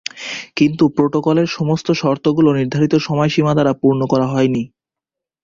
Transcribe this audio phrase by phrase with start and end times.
[0.57, 4.63] কিন্তু প্রোটোকলের সমস্ত শর্তগুলো নির্ধারিত সময়সীমা দ্বারা পূরণ করা হয়নি।